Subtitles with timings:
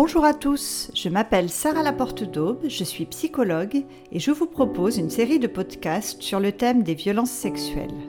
[0.00, 4.96] Bonjour à tous, je m'appelle Sarah Laporte d'Aube, je suis psychologue et je vous propose
[4.96, 8.06] une série de podcasts sur le thème des violences sexuelles.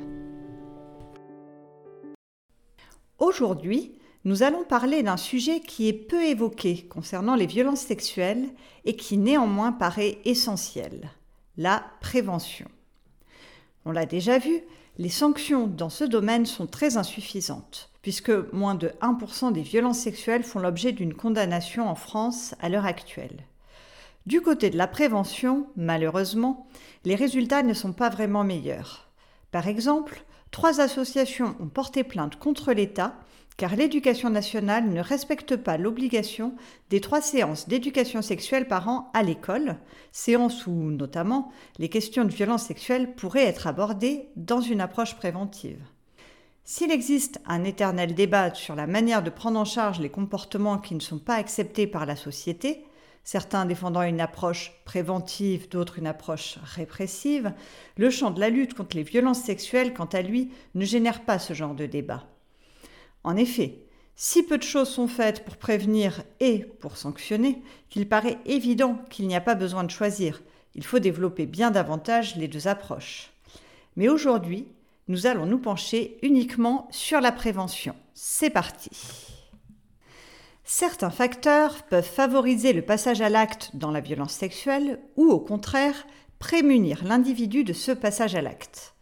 [3.18, 8.50] Aujourd'hui, nous allons parler d'un sujet qui est peu évoqué concernant les violences sexuelles
[8.86, 11.10] et qui néanmoins paraît essentiel,
[11.58, 12.68] la prévention.
[13.86, 14.62] On l'a déjà vu,
[15.00, 20.44] les sanctions dans ce domaine sont très insuffisantes puisque moins de 1% des violences sexuelles
[20.44, 23.46] font l'objet d'une condamnation en France à l'heure actuelle.
[24.26, 26.68] Du côté de la prévention, malheureusement,
[27.04, 29.10] les résultats ne sont pas vraiment meilleurs.
[29.52, 33.16] Par exemple, trois associations ont porté plainte contre l'État
[33.60, 36.56] car l'éducation nationale ne respecte pas l'obligation
[36.90, 39.76] des trois séances d'éducation sexuelle par an à l'école,
[40.14, 45.82] séances où notamment les questions de violence sexuelle pourraient être abordées dans une approche préventive.
[46.72, 50.94] S'il existe un éternel débat sur la manière de prendre en charge les comportements qui
[50.94, 52.86] ne sont pas acceptés par la société,
[53.24, 57.54] certains défendant une approche préventive, d'autres une approche répressive,
[57.98, 61.40] le champ de la lutte contre les violences sexuelles, quant à lui, ne génère pas
[61.40, 62.28] ce genre de débat.
[63.24, 63.80] En effet,
[64.16, 69.28] si peu de choses sont faites pour prévenir et pour sanctionner, qu'il paraît évident qu'il
[69.28, 70.44] n'y a pas besoin de choisir.
[70.76, 73.32] Il faut développer bien davantage les deux approches.
[73.96, 74.68] Mais aujourd'hui,
[75.10, 77.96] nous allons nous pencher uniquement sur la prévention.
[78.14, 78.92] C'est parti.
[80.64, 86.06] Certains facteurs peuvent favoriser le passage à l'acte dans la violence sexuelle ou au contraire
[86.38, 88.94] prémunir l'individu de ce passage à l'acte.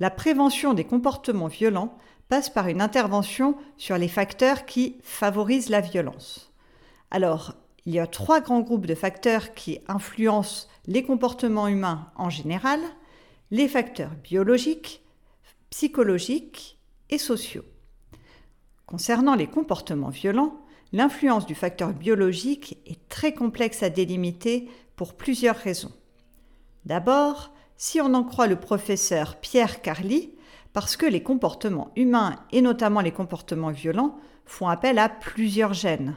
[0.00, 1.98] La prévention des comportements violents
[2.30, 6.52] passe par une intervention sur les facteurs qui favorisent la violence.
[7.10, 7.52] Alors,
[7.84, 12.80] il y a trois grands groupes de facteurs qui influencent les comportements humains en général,
[13.50, 15.03] les facteurs biologiques,
[15.76, 16.78] psychologiques
[17.10, 17.64] et sociaux.
[18.86, 20.60] Concernant les comportements violents,
[20.92, 25.90] l'influence du facteur biologique est très complexe à délimiter pour plusieurs raisons.
[26.84, 30.30] D'abord, si on en croit le professeur Pierre Carly,
[30.72, 36.14] parce que les comportements humains, et notamment les comportements violents, font appel à plusieurs gènes.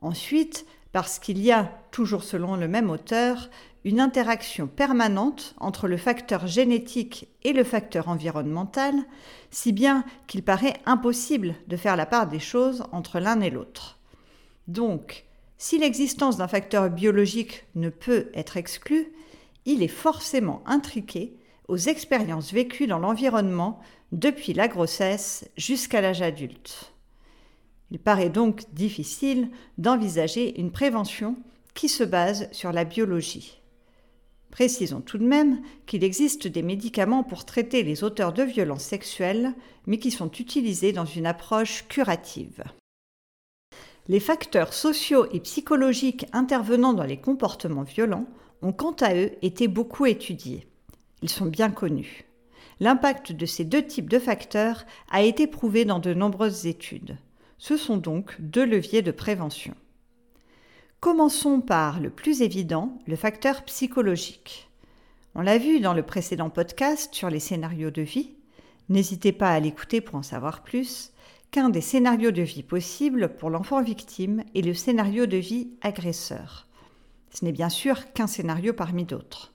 [0.00, 3.50] Ensuite, parce qu'il y a, toujours selon le même auteur,
[3.86, 8.96] une interaction permanente entre le facteur génétique et le facteur environnemental,
[9.52, 14.00] si bien qu'il paraît impossible de faire la part des choses entre l'un et l'autre.
[14.66, 15.24] Donc,
[15.56, 19.12] si l'existence d'un facteur biologique ne peut être exclue,
[19.66, 21.36] il est forcément intriqué
[21.68, 23.78] aux expériences vécues dans l'environnement
[24.10, 26.92] depuis la grossesse jusqu'à l'âge adulte.
[27.92, 29.48] Il paraît donc difficile
[29.78, 31.36] d'envisager une prévention
[31.74, 33.60] qui se base sur la biologie.
[34.56, 39.52] Précisons tout de même qu'il existe des médicaments pour traiter les auteurs de violences sexuelles,
[39.86, 42.64] mais qui sont utilisés dans une approche curative.
[44.08, 48.24] Les facteurs sociaux et psychologiques intervenant dans les comportements violents
[48.62, 50.66] ont quant à eux été beaucoup étudiés.
[51.20, 52.24] Ils sont bien connus.
[52.80, 57.18] L'impact de ces deux types de facteurs a été prouvé dans de nombreuses études.
[57.58, 59.74] Ce sont donc deux leviers de prévention.
[61.00, 64.70] Commençons par le plus évident, le facteur psychologique.
[65.34, 68.34] On l'a vu dans le précédent podcast sur les scénarios de vie.
[68.88, 71.12] N'hésitez pas à l'écouter pour en savoir plus,
[71.50, 76.66] qu'un des scénarios de vie possibles pour l'enfant victime est le scénario de vie agresseur.
[77.30, 79.52] Ce n'est bien sûr qu'un scénario parmi d'autres.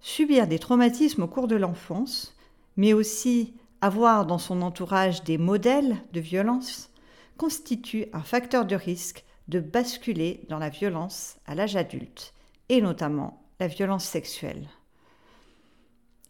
[0.00, 2.36] Subir des traumatismes au cours de l'enfance,
[2.76, 6.90] mais aussi avoir dans son entourage des modèles de violence,
[7.36, 12.34] constitue un facteur de risque de basculer dans la violence à l'âge adulte,
[12.68, 14.68] et notamment la violence sexuelle.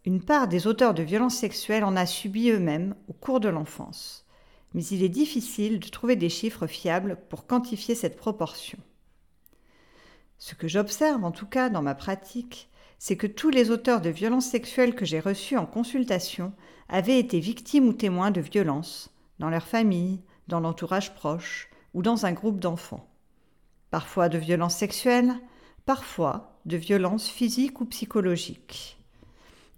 [0.05, 4.25] Une part des auteurs de violences sexuelles en a subi eux-mêmes au cours de l'enfance,
[4.73, 8.79] mais il est difficile de trouver des chiffres fiables pour quantifier cette proportion.
[10.39, 14.11] Ce que j'observe en tout cas dans ma pratique, c'est que tous les auteurs de
[14.11, 16.53] violences sexuelles que j'ai reçus en consultation
[16.89, 22.26] avaient été victimes ou témoins de violences dans leur famille, dans l'entourage proche, ou dans
[22.26, 23.09] un groupe d'enfants.
[23.90, 25.35] Parfois de violences sexuelles,
[25.87, 28.99] parfois de violences physiques ou psychologiques.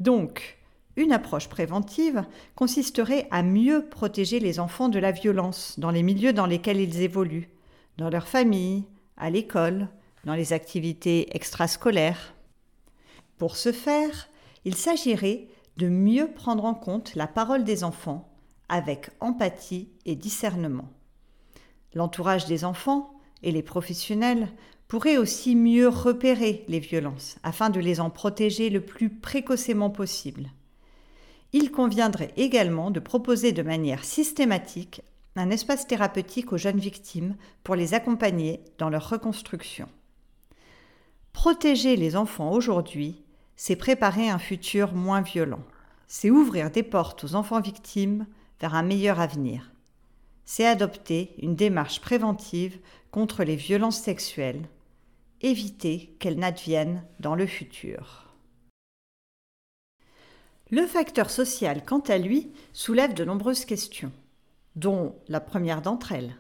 [0.01, 0.59] Donc,
[0.97, 2.25] une approche préventive
[2.57, 7.01] consisterait à mieux protéger les enfants de la violence dans les milieux dans lesquels ils
[7.01, 7.51] évoluent,
[7.97, 8.85] dans leur famille,
[9.17, 9.89] à l'école,
[10.25, 12.35] dans les activités extrascolaires.
[13.39, 14.29] Pour ce faire,
[14.65, 15.47] il s'agirait
[15.77, 18.29] de mieux prendre en compte la parole des enfants
[18.69, 20.89] avec empathie et discernement.
[21.95, 24.49] L'entourage des enfants et les professionnels
[24.89, 30.51] pourraient aussi mieux repérer les violences afin de les en protéger le plus précocement possible.
[31.53, 35.03] Il conviendrait également de proposer de manière systématique
[35.37, 39.89] un espace thérapeutique aux jeunes victimes pour les accompagner dans leur reconstruction.
[41.33, 43.23] Protéger les enfants aujourd'hui,
[43.57, 45.63] c'est préparer un futur moins violent.
[46.09, 48.27] C'est ouvrir des portes aux enfants victimes
[48.61, 49.70] vers un meilleur avenir.
[50.45, 52.79] C'est adopter une démarche préventive
[53.11, 54.69] contre les violences sexuelles,
[55.41, 58.35] éviter qu'elles n'adviennent dans le futur.
[60.71, 64.13] Le facteur social, quant à lui, soulève de nombreuses questions,
[64.77, 66.37] dont la première d'entre elles.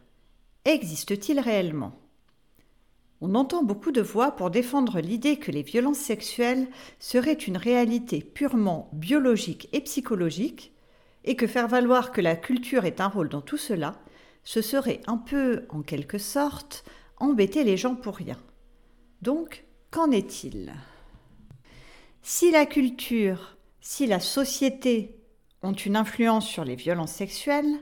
[0.64, 1.99] Existe-t-il réellement?
[3.23, 6.69] On entend beaucoup de voix pour défendre l'idée que les violences sexuelles
[6.99, 10.73] seraient une réalité purement biologique et psychologique,
[11.25, 13.94] et que faire valoir que la culture est un rôle dans tout cela,
[14.44, 16.84] ce serait un peu, en quelque sorte,
[17.19, 18.38] embêter les gens pour rien.
[19.22, 20.72] Donc, qu'en est-il?
[22.22, 25.17] Si la culture si la société
[25.62, 27.81] ont une influence sur les violences sexuelles,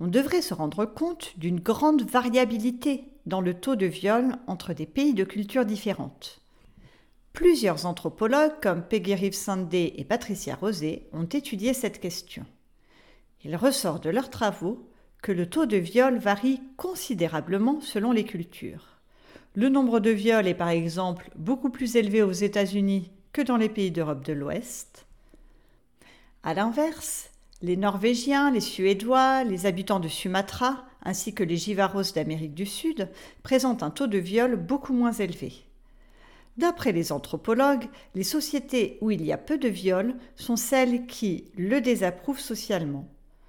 [0.00, 4.86] on devrait se rendre compte d'une grande variabilité dans le taux de viol entre des
[4.86, 6.40] pays de cultures différentes.
[7.32, 12.44] Plusieurs anthropologues comme Peggy Reeves Sandé et Patricia Rosé ont étudié cette question.
[13.44, 14.88] Il ressort de leurs travaux
[15.22, 18.98] que le taux de viol varie considérablement selon les cultures.
[19.54, 23.68] Le nombre de viols est par exemple beaucoup plus élevé aux États-Unis que dans les
[23.68, 25.06] pays d'Europe de l'Ouest.
[26.42, 27.30] À l'inverse,
[27.62, 33.08] les Norvégiens, les Suédois, les habitants de Sumatra, ainsi que les Jivaros d'Amérique du Sud,
[33.42, 35.52] présentent un taux de viol beaucoup moins élevé.
[36.56, 41.44] D'après les anthropologues, les sociétés où il y a peu de viols sont celles qui
[41.56, 43.08] le désapprouvent socialement.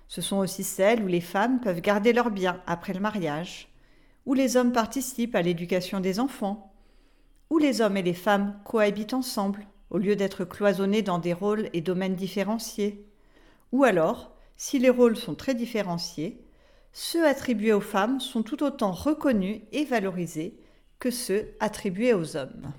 [0.09, 3.69] Ce sont aussi celles où les femmes peuvent garder leurs biens après le mariage,
[4.25, 6.73] où les hommes participent à l'éducation des enfants,
[7.51, 11.69] où les hommes et les femmes cohabitent ensemble, au lieu d'être cloisonnés dans des rôles
[11.73, 13.07] et domaines différenciés.
[13.71, 16.44] Ou alors, si les rôles sont très différenciés,
[16.91, 20.59] ceux attribués aux femmes sont tout autant reconnus et valorisés
[20.97, 22.73] que ceux attribués aux hommes.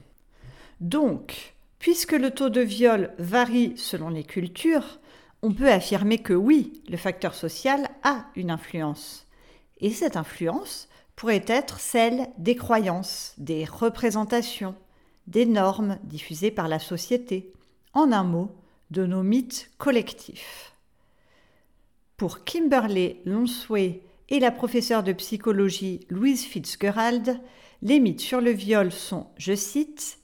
[0.81, 4.99] Donc, puisque le taux de viol varie selon les cultures,
[5.43, 9.27] on peut affirmer que oui, le facteur social a une influence.
[9.81, 14.75] Et cette influence pourrait être celle des croyances, des représentations,
[15.27, 17.53] des normes diffusées par la société,
[17.95, 18.51] en un mot,
[18.91, 20.73] de nos mythes collectifs.
[22.17, 27.41] Pour Kimberley Lonsway et la professeure de psychologie Louise Fitzgerald,
[27.83, 30.19] les mythes sur le viol sont, je cite,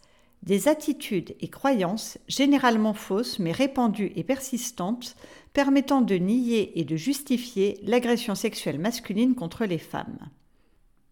[0.46, 5.16] des attitudes et croyances généralement fausses mais répandues et persistantes
[5.52, 10.18] permettant de nier et de justifier l'agression sexuelle masculine contre les femmes.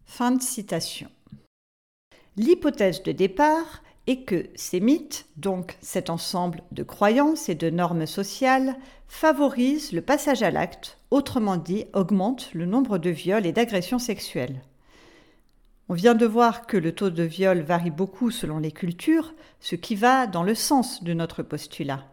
[0.05, 1.09] Fin de citation.
[2.37, 8.05] L'hypothèse de départ est que ces mythes, donc cet ensemble de croyances et de normes
[8.05, 8.75] sociales,
[9.07, 14.61] favorisent le passage à l'acte, autrement dit augmentent le nombre de viols et d'agressions sexuelles.
[15.87, 19.75] On vient de voir que le taux de viol varie beaucoup selon les cultures, ce
[19.75, 22.03] qui va dans le sens de notre postulat.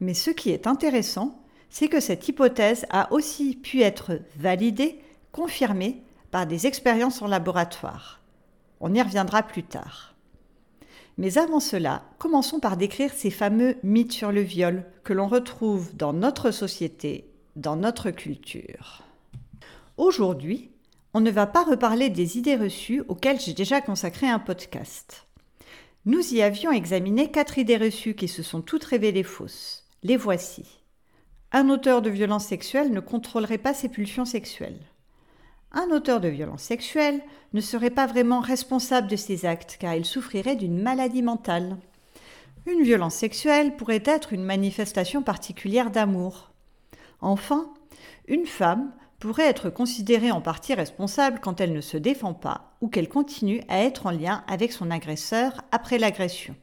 [0.00, 5.00] Mais ce qui est intéressant, c'est que cette hypothèse a aussi pu être validée,
[5.30, 6.02] confirmée
[6.32, 8.20] par des expériences en laboratoire.
[8.80, 10.14] On y reviendra plus tard.
[11.16, 15.94] Mais avant cela, commençons par décrire ces fameux mythes sur le viol que l'on retrouve
[15.94, 19.04] dans notre société, dans notre culture.
[19.96, 20.70] Aujourd'hui,
[21.14, 25.26] on ne va pas reparler des idées reçues auxquelles j'ai déjà consacré un podcast.
[26.06, 29.84] Nous y avions examiné quatre idées reçues qui se sont toutes révélées fausses.
[30.02, 30.64] Les voici.
[31.52, 34.80] Un auteur de violence sexuelle ne contrôlerait pas ses pulsions sexuelles
[35.72, 40.04] un auteur de violence sexuelle ne serait pas vraiment responsable de ses actes car il
[40.04, 41.76] souffrirait d'une maladie mentale.
[42.66, 46.50] Une violence sexuelle pourrait être une manifestation particulière d'amour.
[47.20, 47.72] Enfin,
[48.26, 52.88] une femme pourrait être considérée en partie responsable quand elle ne se défend pas ou
[52.88, 56.56] qu'elle continue à être en lien avec son agresseur après l'agression.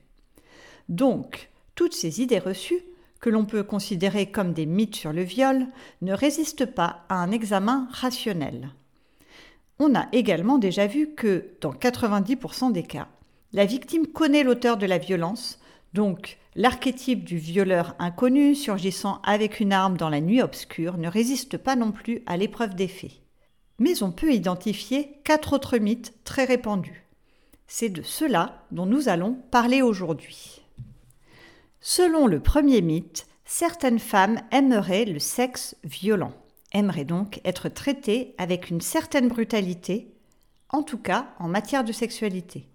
[0.89, 2.81] Donc, toutes ces idées reçues,
[3.19, 5.67] que l'on peut considérer comme des mythes sur le viol,
[6.01, 8.69] ne résistent pas à un examen rationnel.
[9.79, 13.07] On a également déjà vu que, dans 90% des cas,
[13.53, 15.59] la victime connaît l'auteur de la violence,
[15.93, 21.57] donc l'archétype du violeur inconnu surgissant avec une arme dans la nuit obscure ne résiste
[21.57, 23.21] pas non plus à l'épreuve des faits.
[23.77, 27.05] Mais on peut identifier quatre autres mythes très répandus.
[27.67, 30.61] C'est de cela dont nous allons parler aujourd'hui.
[31.79, 36.33] Selon le premier mythe, certaines femmes aimeraient le sexe violent
[36.73, 40.13] aimerait donc être traité avec une certaine brutalité,
[40.69, 42.67] en tout cas en matière de sexualité.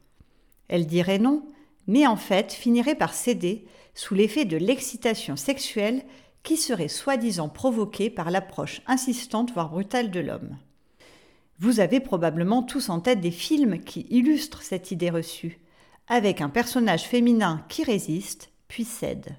[0.69, 1.45] Elle dirait non,
[1.87, 6.03] mais en fait finirait par céder sous l'effet de l'excitation sexuelle
[6.43, 10.57] qui serait soi-disant provoquée par l'approche insistante voire brutale de l'homme.
[11.59, 15.61] Vous avez probablement tous en tête des films qui illustrent cette idée reçue,
[16.09, 19.37] avec un personnage féminin qui résiste puis cède.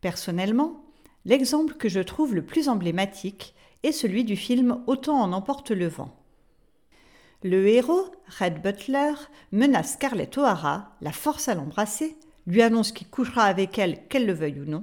[0.00, 0.84] Personnellement,
[1.24, 5.88] l'exemple que je trouve le plus emblématique est celui du film Autant en emporte le
[5.88, 6.14] vent.
[7.48, 8.10] Le héros,
[8.40, 9.12] Red Butler,
[9.52, 12.16] menace Scarlett O'Hara, la force à l'embrasser,
[12.48, 14.82] lui annonce qu'il couchera avec elle, qu'elle le veuille ou non.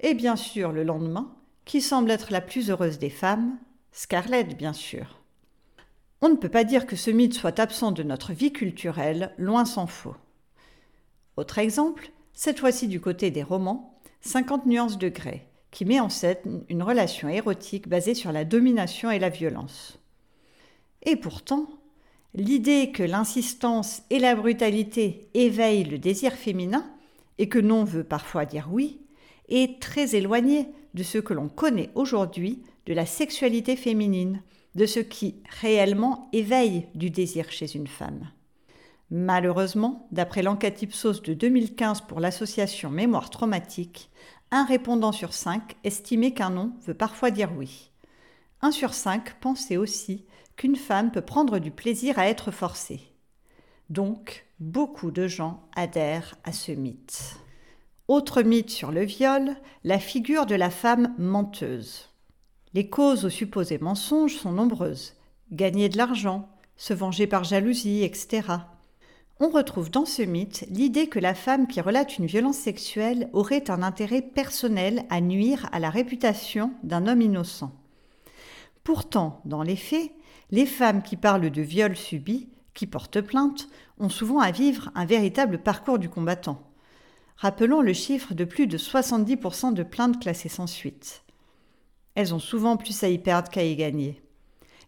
[0.00, 3.58] Et bien sûr, le lendemain, qui semble être la plus heureuse des femmes,
[3.90, 5.22] Scarlett, bien sûr.
[6.20, 9.64] On ne peut pas dire que ce mythe soit absent de notre vie culturelle, loin
[9.64, 10.16] s'en faut.
[11.38, 16.10] Autre exemple, cette fois-ci du côté des romans, 50 nuances de grès, qui met en
[16.10, 20.01] scène une relation érotique basée sur la domination et la violence.
[21.02, 21.68] Et pourtant,
[22.34, 26.84] l'idée que l'insistance et la brutalité éveillent le désir féminin,
[27.38, 29.00] et que non veut parfois dire oui,
[29.48, 34.42] est très éloignée de ce que l'on connaît aujourd'hui de la sexualité féminine,
[34.74, 38.30] de ce qui réellement éveille du désir chez une femme.
[39.10, 44.10] Malheureusement, d'après l'enquête Ipsos de 2015 pour l'association Mémoire traumatique,
[44.50, 47.90] un répondant sur cinq estimait qu'un non veut parfois dire oui.
[48.62, 50.24] Un sur cinq pensait aussi
[50.56, 53.00] qu'une femme peut prendre du plaisir à être forcée.
[53.90, 57.36] Donc, beaucoup de gens adhèrent à ce mythe.
[58.08, 62.08] Autre mythe sur le viol, la figure de la femme menteuse.
[62.74, 65.14] Les causes aux supposés mensonges sont nombreuses.
[65.50, 68.42] Gagner de l'argent, se venger par jalousie, etc.
[69.40, 73.70] On retrouve dans ce mythe l'idée que la femme qui relate une violence sexuelle aurait
[73.70, 77.72] un intérêt personnel à nuire à la réputation d'un homme innocent.
[78.84, 80.12] Pourtant, dans les faits,
[80.50, 85.04] les femmes qui parlent de viols subis, qui portent plainte, ont souvent à vivre un
[85.04, 86.62] véritable parcours du combattant.
[87.36, 91.24] Rappelons le chiffre de plus de 70% de plaintes classées sans suite.
[92.14, 94.22] Elles ont souvent plus à y perdre qu'à y gagner.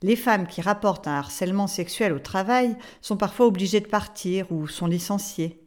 [0.03, 4.69] Les femmes qui rapportent un harcèlement sexuel au travail sont parfois obligées de partir ou
[4.69, 5.61] sont licenciées.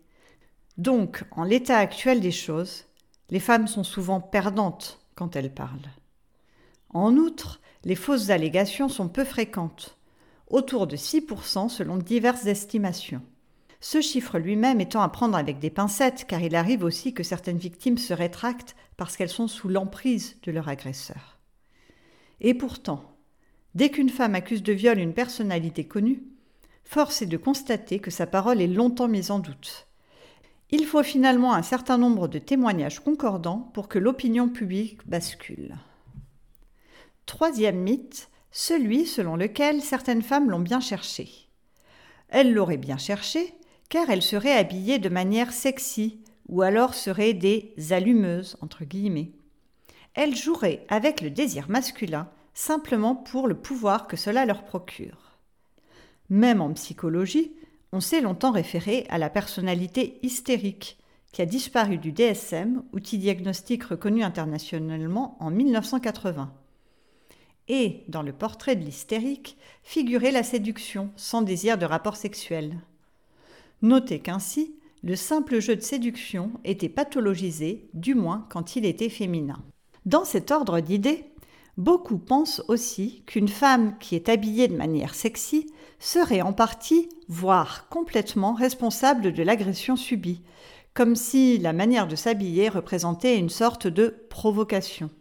[0.77, 2.85] Donc, en l'état actuel des choses,
[3.29, 5.89] les femmes sont souvent perdantes quand elles parlent.
[6.93, 9.97] En outre, les fausses allégations sont peu fréquentes,
[10.49, 13.21] autour de 6% selon diverses estimations.
[13.79, 17.57] Ce chiffre lui-même étant à prendre avec des pincettes, car il arrive aussi que certaines
[17.57, 21.39] victimes se rétractent parce qu'elles sont sous l'emprise de leur agresseur.
[22.41, 23.05] Et pourtant,
[23.73, 26.23] dès qu'une femme accuse de viol une personnalité connue,
[26.83, 29.87] force est de constater que sa parole est longtemps mise en doute.
[30.71, 35.77] Il faut finalement un certain nombre de témoignages concordants pour que l'opinion publique bascule.
[37.27, 41.29] Troisième mythe, celui selon lequel certaines femmes l'ont bien cherché.
[42.29, 43.53] Elles l'auraient bien cherché
[43.89, 49.33] car elles seraient habillées de manière sexy ou alors seraient des allumeuses entre guillemets.
[50.13, 55.37] Elles joueraient avec le désir masculin simplement pour le pouvoir que cela leur procure.
[56.29, 57.51] Même en psychologie,
[57.91, 60.97] on s'est longtemps référé à la personnalité hystérique,
[61.33, 66.53] qui a disparu du DSM, outil diagnostique reconnu internationalement en 1980
[67.67, 72.79] et, dans le portrait de l'hystérique, figurait la séduction sans désir de rapport sexuel.
[73.81, 79.61] Notez qu'ainsi, le simple jeu de séduction était pathologisé, du moins quand il était féminin.
[80.05, 81.25] Dans cet ordre d'idées,
[81.77, 85.67] beaucoup pensent aussi qu'une femme qui est habillée de manière sexy
[85.99, 90.41] serait en partie, voire complètement responsable de l'agression subie,
[90.93, 95.11] comme si la manière de s'habiller représentait une sorte de provocation.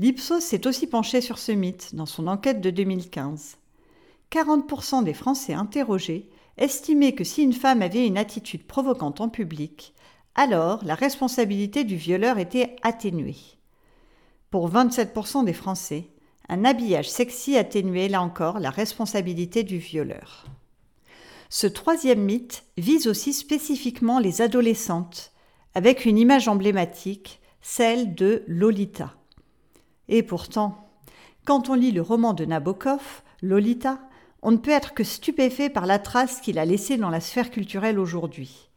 [0.00, 3.58] L'Ipsos s'est aussi penché sur ce mythe dans son enquête de 2015.
[4.32, 9.92] 40% des Français interrogés estimaient que si une femme avait une attitude provocante en public,
[10.34, 13.36] alors la responsabilité du violeur était atténuée.
[14.48, 16.06] Pour 27% des Français,
[16.48, 20.46] un habillage sexy atténuait là encore la responsabilité du violeur.
[21.50, 25.32] Ce troisième mythe vise aussi spécifiquement les adolescentes,
[25.74, 29.14] avec une image emblématique, celle de Lolita.
[30.10, 30.88] Et pourtant,
[31.46, 34.00] quand on lit le roman de Nabokov, Lolita,
[34.42, 37.50] on ne peut être que stupéfait par la trace qu'il a laissée dans la sphère
[37.50, 38.70] culturelle aujourd'hui.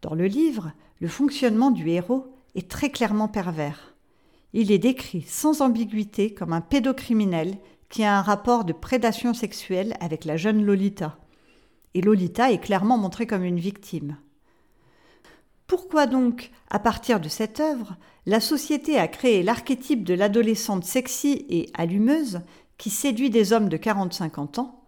[0.00, 3.96] Dans le livre, le fonctionnement du héros est très clairement pervers.
[4.52, 9.96] Il est décrit sans ambiguïté comme un pédocriminel qui a un rapport de prédation sexuelle
[10.00, 11.18] avec la jeune Lolita.
[11.94, 14.18] Et Lolita est clairement montrée comme une victime.
[15.66, 21.44] Pourquoi donc, à partir de cette œuvre, la société a créé l'archétype de l'adolescente sexy
[21.48, 22.40] et allumeuse
[22.78, 24.84] qui séduit des hommes de 40-50 ans,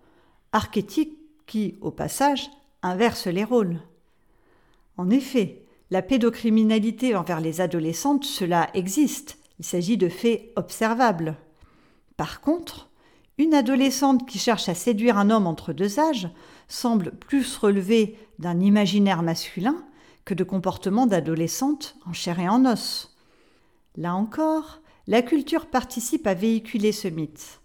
[0.52, 2.50] archétype qui, au passage,
[2.82, 3.80] inverse les rôles?
[4.96, 9.38] En effet, La pédocriminalité envers les adolescentes, cela existe.
[9.58, 11.36] Il s'agit de faits observables.
[12.16, 12.90] Par contre,
[13.38, 16.28] une adolescente qui cherche à séduire un homme entre deux âges
[16.66, 19.76] semble plus relever d'un imaginaire masculin
[20.34, 23.16] de comportements d'adolescente en chair et en os.
[23.96, 27.60] Là encore, la culture participe à véhiculer ce mythe.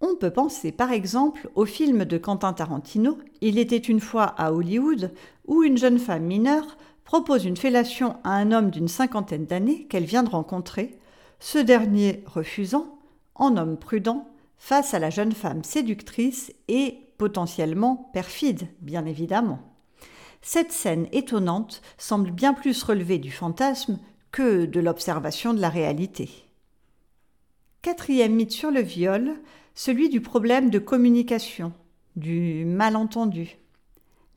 [0.00, 4.52] On peut penser par exemple au film de Quentin Tarantino, Il était une fois à
[4.52, 5.12] Hollywood,
[5.46, 10.04] où une jeune femme mineure propose une fellation à un homme d'une cinquantaine d'années qu'elle
[10.04, 10.98] vient de rencontrer,
[11.40, 12.98] ce dernier refusant,
[13.34, 14.28] en homme prudent,
[14.58, 19.60] face à la jeune femme séductrice et potentiellement perfide, bien évidemment.
[20.42, 23.98] Cette scène étonnante semble bien plus relever du fantasme
[24.30, 26.30] que de l'observation de la réalité.
[27.82, 29.34] Quatrième mythe sur le viol,
[29.74, 31.72] celui du problème de communication,
[32.16, 33.56] du malentendu.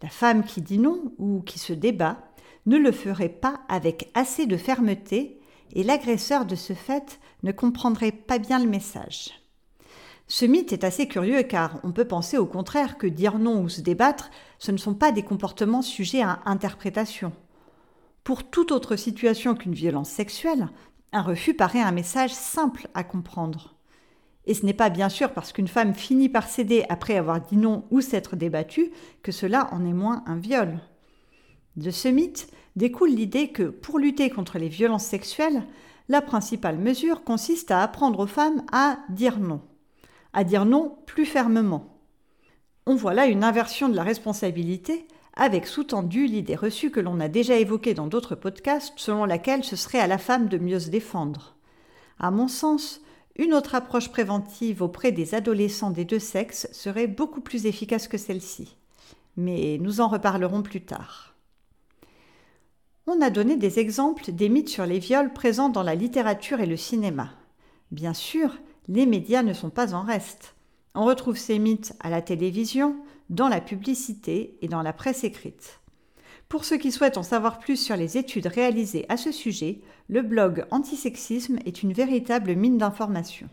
[0.01, 2.17] La femme qui dit non ou qui se débat
[2.65, 5.39] ne le ferait pas avec assez de fermeté
[5.73, 9.40] et l'agresseur de ce fait ne comprendrait pas bien le message.
[10.33, 13.67] Ce mythe est assez curieux car on peut penser au contraire que dire non ou
[13.67, 17.33] se débattre, ce ne sont pas des comportements sujets à interprétation.
[18.23, 20.69] Pour toute autre situation qu'une violence sexuelle,
[21.11, 23.75] un refus paraît un message simple à comprendre.
[24.45, 27.57] Et ce n'est pas bien sûr parce qu'une femme finit par céder après avoir dit
[27.57, 30.79] non ou s'être débattue que cela en est moins un viol.
[31.75, 32.47] De ce mythe
[32.77, 35.67] découle l'idée que pour lutter contre les violences sexuelles,
[36.07, 39.59] la principale mesure consiste à apprendre aux femmes à dire non,
[40.33, 41.97] à dire non plus fermement.
[42.85, 47.27] On voit là une inversion de la responsabilité avec sous-tendu l'idée reçue que l'on a
[47.27, 50.89] déjà évoquée dans d'autres podcasts selon laquelle ce serait à la femme de mieux se
[50.89, 51.55] défendre.
[52.19, 53.01] À mon sens,
[53.37, 58.17] une autre approche préventive auprès des adolescents des deux sexes serait beaucoup plus efficace que
[58.17, 58.75] celle-ci.
[59.37, 61.33] Mais nous en reparlerons plus tard.
[63.07, 66.65] On a donné des exemples des mythes sur les viols présents dans la littérature et
[66.65, 67.31] le cinéma.
[67.89, 68.57] Bien sûr,
[68.87, 70.55] les médias ne sont pas en reste.
[70.95, 72.95] On retrouve ces mythes à la télévision,
[73.29, 75.79] dans la publicité et dans la presse écrite.
[76.49, 79.79] Pour ceux qui souhaitent en savoir plus sur les études réalisées à ce sujet,
[80.09, 83.47] le blog Antisexisme est une véritable mine d'informations.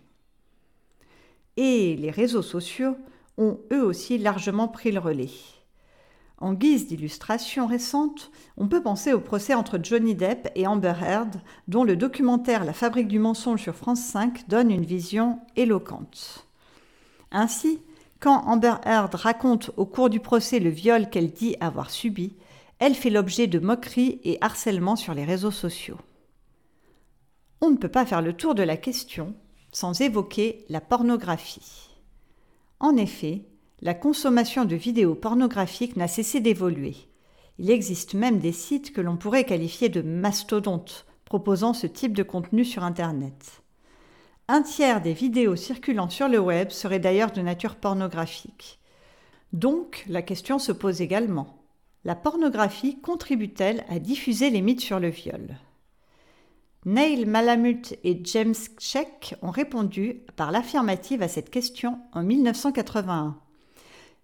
[1.57, 2.97] Et les réseaux sociaux
[3.37, 5.31] ont eux aussi largement pris le relais.
[6.41, 11.41] En guise d'illustration récente, on peut penser au procès entre Johnny Depp et Amber Heard,
[11.67, 16.47] dont le documentaire La fabrique du mensonge sur France 5 donne une vision éloquente.
[17.33, 17.81] Ainsi,
[18.21, 22.35] quand Amber Heard raconte au cours du procès le viol qu'elle dit avoir subi,
[22.79, 25.99] elle fait l'objet de moqueries et harcèlements sur les réseaux sociaux.
[27.61, 29.35] On ne peut pas faire le tour de la question
[29.73, 31.91] sans évoquer la pornographie.
[32.79, 33.43] En effet,
[33.81, 36.97] la consommation de vidéos pornographiques n'a cessé d'évoluer.
[37.59, 42.23] Il existe même des sites que l'on pourrait qualifier de mastodontes proposant ce type de
[42.23, 43.63] contenu sur Internet.
[44.49, 48.79] Un tiers des vidéos circulant sur le web seraient d'ailleurs de nature pornographique.
[49.53, 51.59] Donc, la question se pose également.
[52.05, 55.59] La pornographie contribue-t-elle à diffuser les mythes sur le viol?
[56.87, 63.39] Neil Malamut et James Check ont répondu par l'affirmative à cette question en 1981.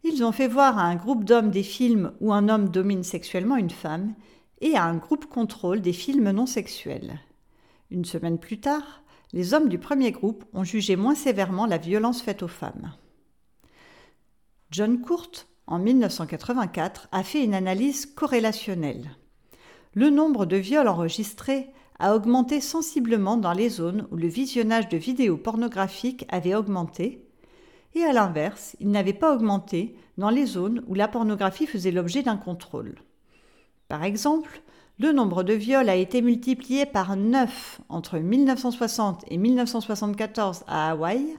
[0.07, 3.57] Ils ont fait voir à un groupe d'hommes des films où un homme domine sexuellement
[3.57, 4.15] une femme
[4.61, 7.21] et à un groupe contrôle des films non sexuels.
[7.91, 12.21] Une semaine plus tard, les hommes du premier groupe ont jugé moins sévèrement la violence
[12.21, 12.93] faite aux femmes.
[14.71, 15.31] John Court,
[15.67, 19.11] en 1984, a fait une analyse corrélationnelle.
[19.95, 24.99] Le nombre de viols enregistrés a augmenté sensiblement dans les zones où le visionnage de
[24.99, 27.27] vidéos pornographiques avait augmenté,
[27.95, 32.23] et à l'inverse, il n'avait pas augmenté dans les zones où la pornographie faisait l'objet
[32.23, 32.97] d'un contrôle.
[33.89, 34.63] Par exemple,
[34.99, 41.37] le nombre de viols a été multiplié par 9 entre 1960 et 1974 à Hawaï,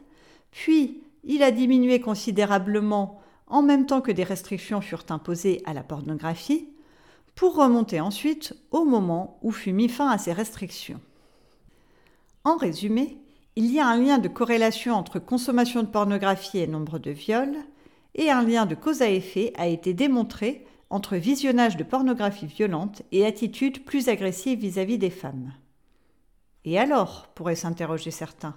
[0.51, 5.83] puis il a diminué considérablement en même temps que des restrictions furent imposées à la
[5.83, 6.69] pornographie,
[7.35, 11.01] pour remonter ensuite au moment où fut mis fin à ces restrictions.
[12.43, 13.17] En résumé,
[13.55, 17.57] il y a un lien de corrélation entre consommation de pornographie et nombre de viols,
[18.13, 23.01] et un lien de cause à effet a été démontré entre visionnage de pornographie violente
[23.11, 25.53] et attitude plus agressive vis-à-vis des femmes.
[26.65, 28.55] Et alors pourraient s'interroger certains.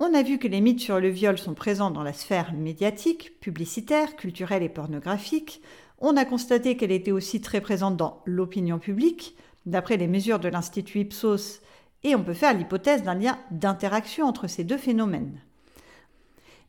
[0.00, 3.40] On a vu que les mythes sur le viol sont présents dans la sphère médiatique,
[3.40, 5.60] publicitaire, culturelle et pornographique.
[5.98, 10.48] On a constaté qu'elle était aussi très présente dans l'opinion publique, d'après les mesures de
[10.48, 11.60] l'Institut Ipsos,
[12.04, 15.40] et on peut faire l'hypothèse d'un lien d'interaction entre ces deux phénomènes.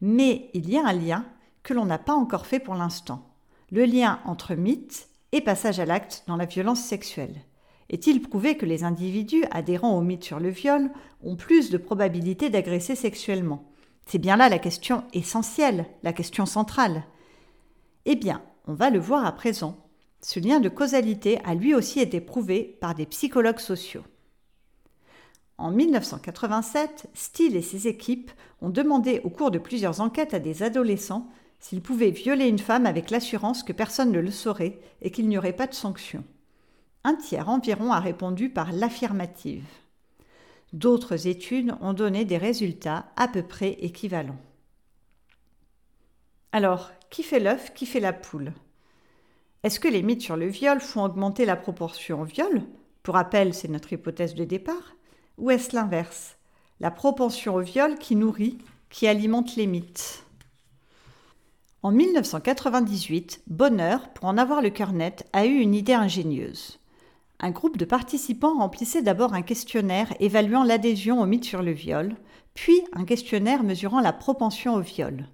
[0.01, 1.25] Mais il y a un lien
[1.63, 3.29] que l'on n'a pas encore fait pour l'instant
[3.71, 7.35] le lien entre mythe et passage à l'acte dans la violence sexuelle.
[7.89, 10.91] est-il prouvé que les individus adhérant au mythe sur le viol
[11.23, 13.65] ont plus de probabilité d'agresser sexuellement?
[14.05, 17.03] C'est bien là la question essentielle, la question centrale.
[18.05, 19.77] Eh bien, on va le voir à présent.
[20.21, 24.03] Ce lien de causalité a lui aussi été prouvé par des psychologues sociaux.
[25.59, 30.63] En 1987, Steele et ses équipes ont demandé au cours de plusieurs enquêtes à des
[30.63, 35.27] adolescents s'ils pouvaient violer une femme avec l'assurance que personne ne le saurait et qu'il
[35.27, 36.23] n'y aurait pas de sanction.
[37.03, 39.65] Un tiers environ a répondu par l'affirmative.
[40.71, 44.39] D'autres études ont donné des résultats à peu près équivalents.
[46.53, 48.53] Alors, qui fait l'œuf, qui fait la poule?
[49.63, 52.63] Est-ce que les mythes sur le viol font augmenter la proportion viol?
[53.03, 54.95] Pour rappel, c'est notre hypothèse de départ.
[55.39, 56.37] Ou est-ce l'inverse
[56.81, 58.57] La propension au viol qui nourrit,
[58.89, 60.25] qui alimente les mythes
[61.81, 66.79] En 1998, Bonheur, pour en avoir le cœur net, a eu une idée ingénieuse.
[67.39, 72.17] Un groupe de participants remplissait d'abord un questionnaire évaluant l'adhésion au mythe sur le viol,
[72.53, 75.25] puis un questionnaire mesurant la propension au viol.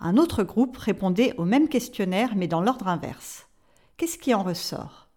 [0.00, 3.46] Un autre groupe répondait au même questionnaire mais dans l'ordre inverse.
[3.98, 5.08] Qu'est-ce qui en ressort?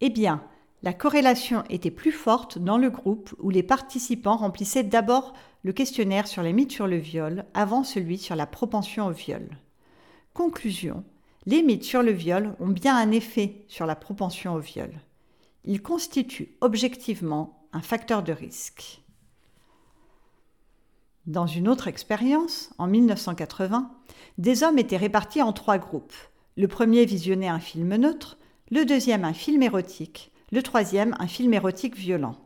[0.00, 0.40] Eh bien,
[0.82, 6.26] la corrélation était plus forte dans le groupe où les participants remplissaient d'abord le questionnaire
[6.26, 9.48] sur les mythes sur le viol avant celui sur la propension au viol.
[10.34, 11.04] Conclusion
[11.46, 14.92] les mythes sur le viol ont bien un effet sur la propension au viol.
[15.64, 19.02] Ils constituent objectivement un facteur de risque.
[21.26, 23.90] Dans une autre expérience, en 1980,
[24.38, 26.14] des hommes étaient répartis en trois groupes.
[26.56, 28.38] Le premier visionnait un film neutre,
[28.70, 32.36] le deuxième un film érotique le troisième, un film érotique violent.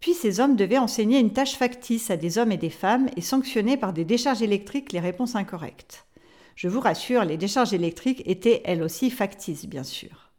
[0.00, 3.20] Puis ces hommes devaient enseigner une tâche factice à des hommes et des femmes et
[3.20, 6.06] sanctionner par des décharges électriques les réponses incorrectes.
[6.54, 10.30] Je vous rassure, les décharges électriques étaient elles aussi factices, bien sûr.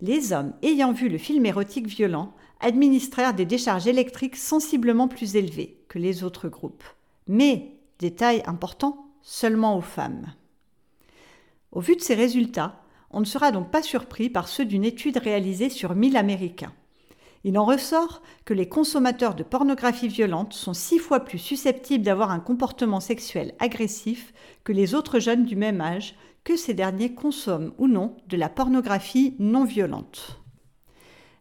[0.00, 5.80] Les hommes ayant vu le film érotique violent administrèrent des décharges électriques sensiblement plus élevées
[5.88, 6.84] que les autres groupes.
[7.26, 10.34] Mais, détail important, seulement aux femmes.
[11.72, 15.16] Au vu de ces résultats, on ne sera donc pas surpris par ceux d'une étude
[15.16, 16.72] réalisée sur 1000 Américains.
[17.44, 22.30] Il en ressort que les consommateurs de pornographie violente sont six fois plus susceptibles d'avoir
[22.30, 27.72] un comportement sexuel agressif que les autres jeunes du même âge, que ces derniers consomment
[27.78, 30.40] ou non de la pornographie non violente.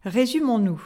[0.03, 0.81] Résumons-nous.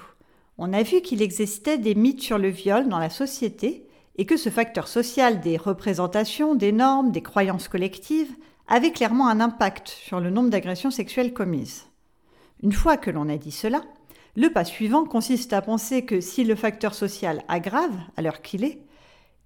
[0.57, 4.37] On a vu qu'il existait des mythes sur le viol dans la société et que
[4.37, 8.33] ce facteur social des représentations, des normes, des croyances collectives
[8.67, 11.85] avait clairement un impact sur le nombre d'agressions sexuelles commises.
[12.63, 13.81] Une fois que l'on a dit cela,
[14.35, 18.63] le pas suivant consiste à penser que si le facteur social aggrave à l'heure qu'il
[18.63, 18.81] est,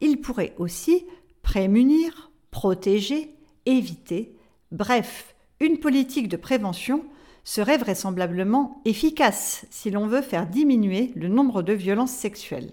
[0.01, 1.05] il pourrait aussi
[1.41, 4.35] prémunir, protéger, éviter,
[4.71, 7.05] bref, une politique de prévention
[7.43, 12.71] serait vraisemblablement efficace si l'on veut faire diminuer le nombre de violences sexuelles.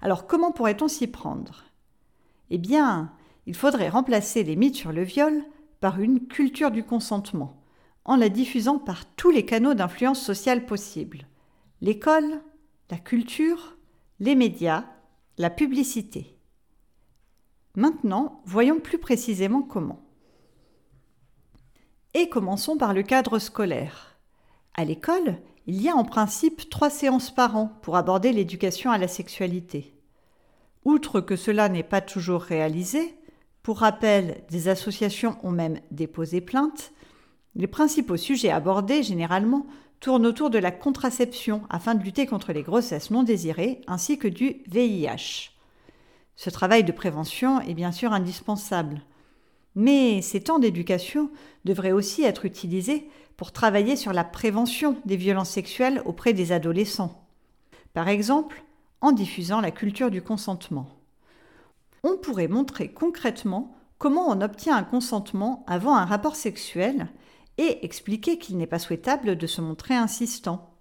[0.00, 1.64] Alors comment pourrait-on s'y prendre?
[2.50, 3.12] Eh bien,
[3.46, 5.42] il faudrait remplacer les mythes sur le viol
[5.80, 7.62] par une culture du consentement,
[8.04, 11.26] en la diffusant par tous les canaux d'influence sociale possibles.
[11.80, 12.42] L'école,
[12.90, 13.76] la culture,
[14.20, 14.84] les médias,
[15.38, 16.36] la publicité.
[17.74, 20.02] Maintenant, voyons plus précisément comment.
[22.14, 24.18] Et commençons par le cadre scolaire.
[24.74, 28.98] À l'école, il y a en principe trois séances par an pour aborder l'éducation à
[28.98, 29.94] la sexualité.
[30.84, 33.18] Outre que cela n'est pas toujours réalisé,
[33.66, 36.92] pour rappel, des associations ont même déposé plainte.
[37.56, 39.66] Les principaux sujets abordés, généralement,
[39.98, 44.28] tournent autour de la contraception afin de lutter contre les grossesses non désirées ainsi que
[44.28, 45.50] du VIH.
[46.36, 49.02] Ce travail de prévention est bien sûr indispensable.
[49.74, 51.28] Mais ces temps d'éducation
[51.64, 57.26] devraient aussi être utilisés pour travailler sur la prévention des violences sexuelles auprès des adolescents.
[57.94, 58.62] Par exemple,
[59.00, 60.95] en diffusant la culture du consentement
[62.06, 67.08] on pourrait montrer concrètement comment on obtient un consentement avant un rapport sexuel
[67.58, 70.72] et expliquer qu'il n'est pas souhaitable de se montrer insistant.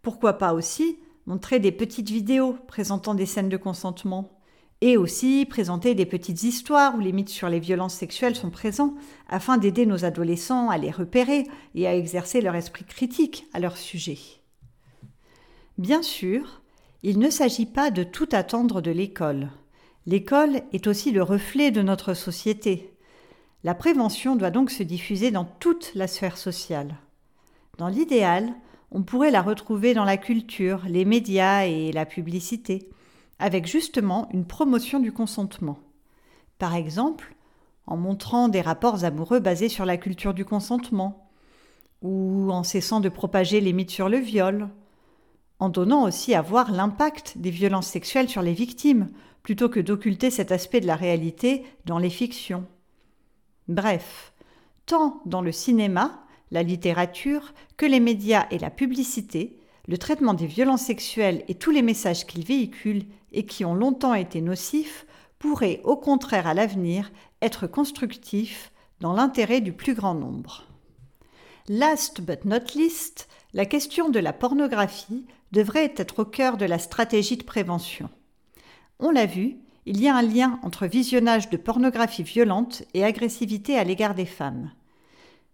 [0.00, 4.38] Pourquoi pas aussi montrer des petites vidéos présentant des scènes de consentement
[4.80, 8.94] et aussi présenter des petites histoires où les mythes sur les violences sexuelles sont présents
[9.28, 13.76] afin d'aider nos adolescents à les repérer et à exercer leur esprit critique à leur
[13.76, 14.18] sujet.
[15.76, 16.62] Bien sûr,
[17.02, 19.50] il ne s'agit pas de tout attendre de l'école.
[20.06, 22.92] L'école est aussi le reflet de notre société.
[23.62, 26.96] La prévention doit donc se diffuser dans toute la sphère sociale.
[27.78, 28.52] Dans l'idéal,
[28.90, 32.90] on pourrait la retrouver dans la culture, les médias et la publicité,
[33.38, 35.78] avec justement une promotion du consentement.
[36.58, 37.34] Par exemple,
[37.86, 41.30] en montrant des rapports amoureux basés sur la culture du consentement,
[42.02, 44.68] ou en cessant de propager les mythes sur le viol,
[45.58, 49.08] en donnant aussi à voir l'impact des violences sexuelles sur les victimes,
[49.44, 52.66] plutôt que d'occulter cet aspect de la réalité dans les fictions.
[53.68, 54.32] Bref,
[54.86, 60.46] tant dans le cinéma, la littérature, que les médias et la publicité, le traitement des
[60.46, 65.06] violences sexuelles et tous les messages qu'ils véhiculent et qui ont longtemps été nocifs
[65.38, 70.64] pourraient au contraire à l'avenir être constructifs dans l'intérêt du plus grand nombre.
[71.68, 76.78] Last but not least, la question de la pornographie devrait être au cœur de la
[76.78, 78.08] stratégie de prévention.
[79.00, 83.76] On l'a vu, il y a un lien entre visionnage de pornographie violente et agressivité
[83.76, 84.70] à l'égard des femmes.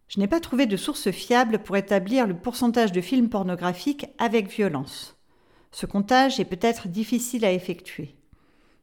[0.08, 4.48] Je n'ai pas trouvé de source fiable pour établir le pourcentage de films pornographiques avec
[4.48, 5.16] violence.
[5.72, 8.16] Ce comptage est peut-être difficile à effectuer.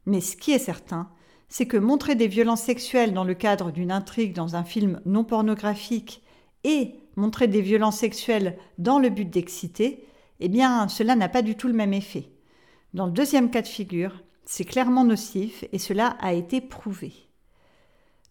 [0.06, 1.10] Mais ce qui est certain,
[1.48, 5.24] c'est que montrer des violences sexuelles dans le cadre d'une intrigue dans un film non
[5.24, 6.22] pornographique
[6.64, 10.06] et montrer des violences sexuelles dans le but d'exciter,
[10.40, 12.30] eh bien, cela n'a pas du tout le même effet.
[12.94, 17.12] Dans le deuxième cas de figure, c'est clairement nocif et cela a été prouvé.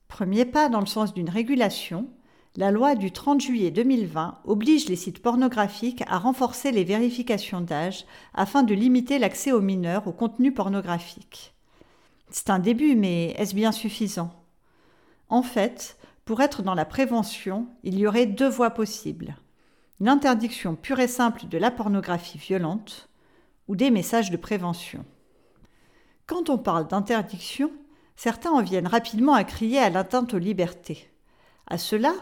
[0.07, 2.09] Premier pas dans le sens d'une régulation,
[2.55, 8.03] la loi du 30 juillet 2020 oblige les sites pornographiques à renforcer les vérifications d'âge
[8.33, 11.53] afin de limiter l'accès aux mineurs au contenu pornographique.
[12.31, 14.33] C'est un début, mais est-ce bien suffisant?
[15.29, 19.37] En fait, pour être dans la prévention, il y aurait deux voies possibles.
[19.99, 23.07] L'interdiction pure et simple de la pornographie violente
[23.67, 25.05] ou des messages de prévention.
[26.27, 27.71] Quand on parle d'interdiction,
[28.17, 31.09] certains en viennent rapidement à crier à l'atteinte aux libertés.
[31.67, 32.13] À cela,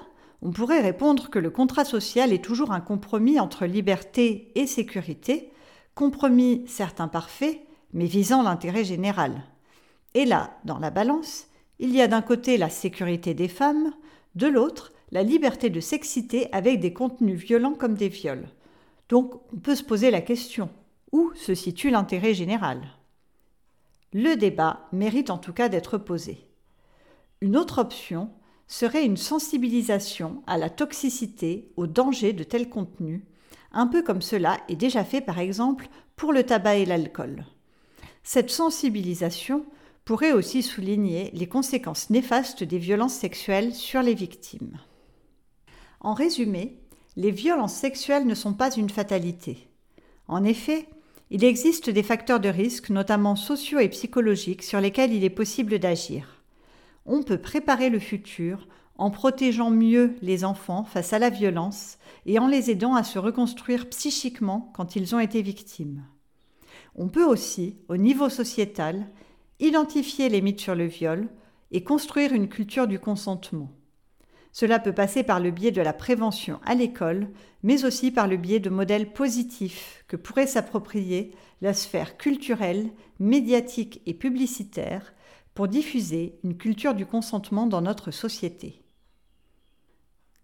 [0.44, 5.52] on pourrait répondre que le contrat social est toujours un compromis entre liberté et sécurité,
[5.96, 9.44] compromis certes imparfait, mais visant l'intérêt général.
[10.14, 11.48] Et là, dans la balance,
[11.80, 13.92] il y a d'un côté la sécurité des femmes,
[14.36, 18.50] de l'autre la liberté de s'exciter avec des contenus violents comme des viols.
[19.10, 20.70] Donc on peut se poser la question,
[21.12, 22.82] où se situe l'intérêt général?
[24.18, 26.48] Le débat mérite en tout cas d'être posé.
[27.42, 28.30] Une autre option
[28.66, 33.24] serait une sensibilisation à la toxicité, au danger de tels contenus,
[33.74, 37.44] un peu comme cela est déjà fait par exemple pour le tabac et l'alcool.
[38.24, 39.66] Cette sensibilisation
[40.06, 44.80] pourrait aussi souligner les conséquences néfastes des violences sexuelles sur les victimes.
[46.00, 46.80] En résumé,
[47.18, 49.68] les violences sexuelles ne sont pas une fatalité.
[50.30, 50.88] En effet,
[51.36, 55.80] il existe des facteurs de risque, notamment sociaux et psychologiques, sur lesquels il est possible
[55.80, 56.42] d'agir.
[57.06, 62.40] On peut préparer le futur en protégeant mieux les enfants face à la violence et
[62.40, 66.06] en les aidant à se reconstruire psychiquement quand ils ont été victimes.
[66.96, 69.06] On peut aussi, au niveau sociétal,
[69.60, 71.28] identifier les mythes sur le viol
[71.70, 73.75] et construire une culture du consentement.
[74.58, 77.28] Cela peut passer par le biais de la prévention à l'école,
[77.62, 82.90] mais aussi par le biais de modèles positifs que pourrait s'approprier la sphère culturelle,
[83.20, 85.14] médiatique et publicitaire
[85.56, 88.82] pour diffuser une culture du consentement dans notre société.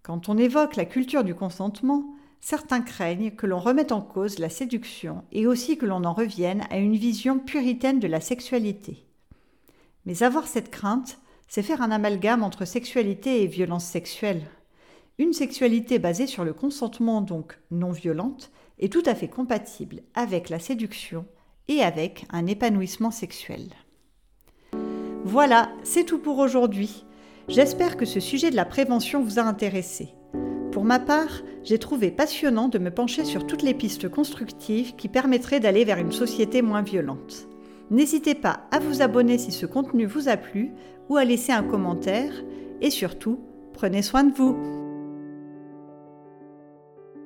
[0.03, 2.03] Quand on évoque la culture du consentement,
[2.41, 6.65] certains craignent que l'on remette en cause la séduction et aussi que l'on en revienne
[6.69, 9.05] à une vision puritaine de la sexualité.
[10.05, 11.20] Mais avoir cette crainte,
[11.53, 14.43] c'est faire un amalgame entre sexualité et violence sexuelle.
[15.17, 20.47] Une sexualité basée sur le consentement, donc non violente, est tout à fait compatible avec
[20.47, 21.25] la séduction
[21.67, 23.67] et avec un épanouissement sexuel.
[25.25, 27.03] Voilà, c'est tout pour aujourd'hui.
[27.49, 30.07] J'espère que ce sujet de la prévention vous a intéressé.
[30.71, 35.09] Pour ma part, j'ai trouvé passionnant de me pencher sur toutes les pistes constructives qui
[35.09, 37.50] permettraient d'aller vers une société moins violente.
[37.91, 40.71] N'hésitez pas à vous abonner si ce contenu vous a plu
[41.09, 42.31] ou à laisser un commentaire
[42.79, 43.37] et surtout,
[43.73, 44.90] prenez soin de vous.